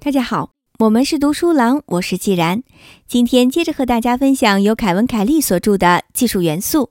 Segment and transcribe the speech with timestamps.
[0.00, 0.50] 大家好，
[0.80, 2.62] 我们是读书郎，我是既然。
[3.06, 6.90] 今天接着和大家分享由凯文·凯利所著的《技术元素：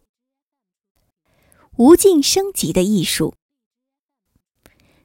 [1.77, 3.33] 无尽升级的艺术》。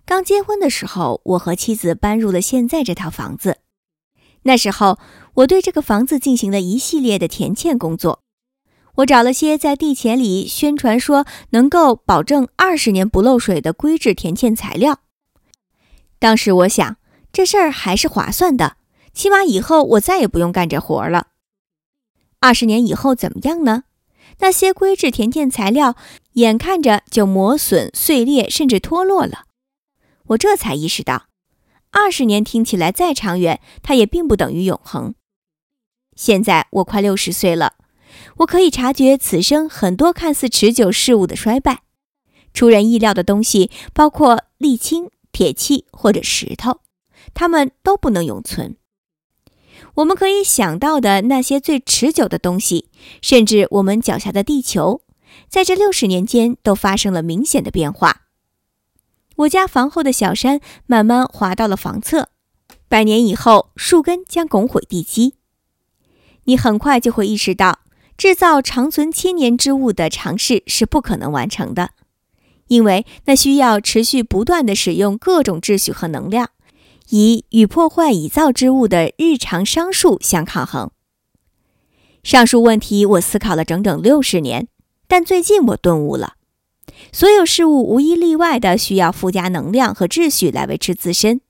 [0.04, 3.58] 刚结婚的时候，我和妻子搬入了现在这套房子。
[4.42, 4.98] 那时候，
[5.34, 8.23] 我对这个房子进行了一系列的填嵌工作。
[8.96, 15.00] 我找了些在地钱里宣传说能够保证二十年不漏水的硅质填嵌材料。
[16.18, 16.96] 当时我想，
[17.32, 18.76] 这事儿还是划算的，
[19.12, 21.28] 起码以后我再也不用干这活儿了。
[22.40, 23.84] 二十年以后怎么样呢？
[24.38, 25.96] 那些硅质填嵌材料
[26.34, 29.44] 眼看着就磨损、碎裂，甚至脱落了。
[30.28, 31.26] 我这才意识到，
[31.90, 35.14] 二十年听起来再长远，它也并不等于永恒。
[36.16, 37.74] 现在我快六十岁了，
[38.38, 41.82] 我可以察觉此生很多看似持久事物的衰败。
[42.52, 46.80] 出人意料的东西包括沥青、铁器或者石头，
[47.32, 48.76] 它们都不能永存。
[49.94, 52.90] 我们可以想到的那些最持久的东西，
[53.22, 55.02] 甚至我们脚下的地球，
[55.48, 58.22] 在这六十年间都发生了明显的变化。
[59.36, 62.28] 我家房后的小山慢慢滑到了房侧，
[62.88, 65.34] 百年以后，树根将拱毁地基。
[66.44, 67.80] 你很快就会意识到，
[68.16, 71.90] 制造长存千年之物的尝试是不可能完成的，
[72.68, 76.50] 因为那需要持续不断的使用各种秩序和能量，
[77.10, 80.90] 以与破坏已造之物的日常商数相抗衡。
[82.22, 84.68] 上述问题我思考了整整六十年，
[85.06, 86.34] 但最近我顿悟了。
[87.12, 91.40] 所有事物无一例外的需要附加能量和秩序来维持自身，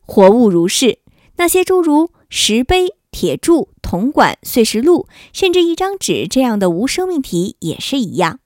[0.00, 0.98] 活物如是，
[1.36, 8.40] 那些诸如石碑、铁柱、铜管、碎石路，甚至一张纸这样的无生命体也是一样。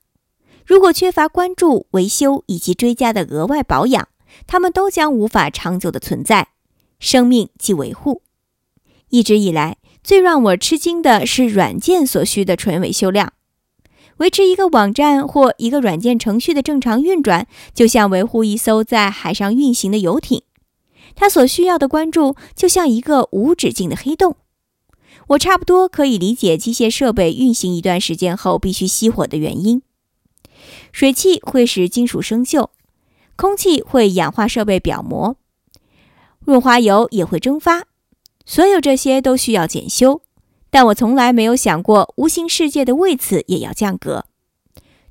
[0.65, 4.09] 如果缺乏关注、维修以及追加的额外保养，
[4.47, 6.49] 它们都将无法长久的存在。
[7.01, 8.23] 生命即维护。
[9.11, 13.33] 一直以来，最让我吃惊的是软件所需的纯维修量。
[14.19, 20.43] 维持一个网站或一个软件程序的正常运转，就像维护一艘在海上运行的游艇，
[21.17, 24.37] 它所需要的关注就像一个无止境的黑洞。
[25.33, 29.83] 我差不多可以理解机械设备运行一段时间后必须熄火的原因。
[30.91, 32.69] 水汽会使金属生锈，
[33.37, 35.37] 空气会氧化设备表膜，
[36.41, 37.87] 润滑油也会蒸发，
[38.45, 40.23] 所有这些都需要检修。
[40.71, 44.27] 但我从来没有想过，无形世界的为此也要降格，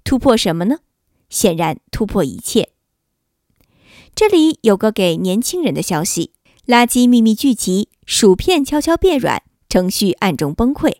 [0.04, 0.78] 突破什么呢？
[1.30, 2.70] 显然突破一切。
[4.14, 6.34] 这里有个给年轻人的消息：
[6.68, 10.98] 垃圾秘密聚集，薯片悄悄变软，程序暗中崩溃。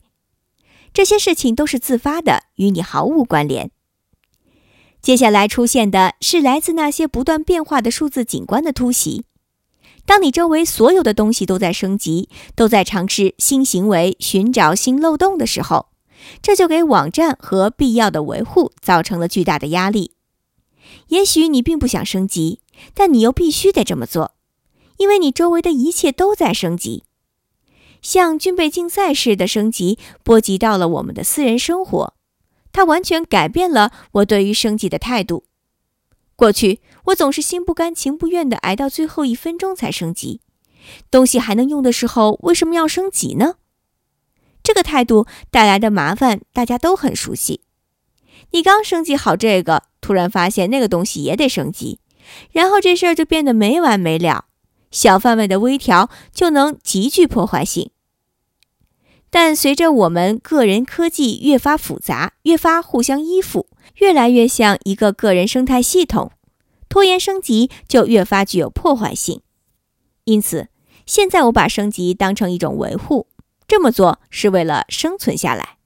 [0.94, 3.70] 这些事情都是自发的，与你毫无关联。
[5.02, 9.26] 接下来出现的是来自那些不断变化的数字景观的突袭。
[10.06, 15.88] 当你周围所有的东西都在升级，都在尝试新行为、寻找新漏洞的时候，
[16.42, 20.14] 这就给网站和必要的维护造成了巨大的压力。
[21.10, 22.62] 也许你并不想升级，
[22.94, 24.34] 但你又必须得这么做，
[24.98, 27.04] 因为你周围的一切都在升级，
[28.02, 32.14] 像军备竞赛似的升级，波及到了我们的私人生活。
[32.74, 35.46] 它完全改变了我对于升级的态度。
[36.36, 40.42] 过去，我总是心不甘情不愿地挨到最后一分钟才升级。
[41.12, 43.56] 东西还能用的时候，为什么要升级呢？
[44.64, 47.62] 这个态度带来的麻烦，大家都很熟悉。
[48.52, 52.00] 你刚升级好这个，突然发现那个东西也得升级，
[52.52, 54.46] 然后这事儿就变得没完没了。
[54.92, 57.90] 小范围的微调就能极具破坏性。
[59.30, 63.68] 但随着我们个人科技越发复杂，越发互相依附。
[63.98, 66.32] 越来越像一个个人生态系统，
[66.90, 69.42] 拖延升级就越发具有破坏性。
[70.24, 70.70] 因此，
[71.06, 73.28] 现在我把升级当成一种维护，
[73.68, 75.78] 这么做是为了生存下来。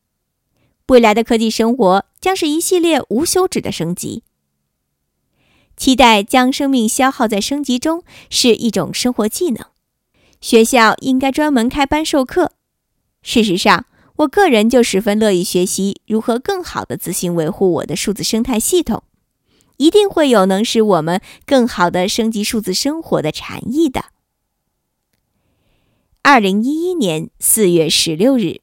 [0.87, 4.23] 未来的科技生活将是一系列无休止的升级。
[5.77, 9.65] 期待将生命消耗在升级中是一种生活技能。
[10.41, 12.51] 学校应该专门开班授课。
[13.21, 13.85] 事实上
[14.17, 19.03] 我个人就十分乐意学习如何更好的自行维护我的数字生态系统。
[19.77, 24.05] 一定会有能使我们更好的升级数字生活的禅意的。
[26.21, 28.61] 二零一一年四月十六日。